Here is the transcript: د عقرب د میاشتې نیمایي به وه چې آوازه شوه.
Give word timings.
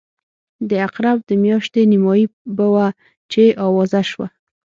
د 0.69 0.71
عقرب 0.85 1.17
د 1.29 1.31
میاشتې 1.43 1.81
نیمایي 1.91 2.25
به 2.55 2.65
وه 2.73 2.87
چې 3.31 3.43
آوازه 3.67 4.01
شوه. 4.09 4.27